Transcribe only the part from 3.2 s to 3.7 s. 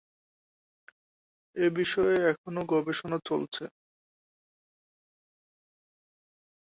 চলছে।